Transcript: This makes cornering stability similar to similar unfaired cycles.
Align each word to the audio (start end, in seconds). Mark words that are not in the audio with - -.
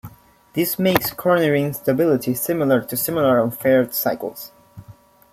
This 0.53 0.79
makes 0.79 1.13
cornering 1.13 1.73
stability 1.73 2.33
similar 2.33 2.81
to 2.83 2.97
similar 2.97 3.39
unfaired 3.39 3.93
cycles. 3.93 4.51